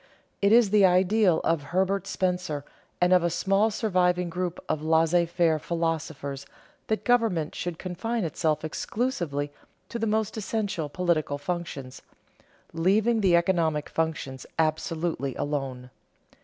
[0.41, 2.65] _It is the ideal of Herbert Spencer
[2.99, 6.47] and of a small surviving group of laissez faire philosophers
[6.87, 9.53] that government should confine itself exclusively
[9.89, 12.01] to the most essential political functions,
[12.73, 15.91] leaving the economic functions absolutely alone.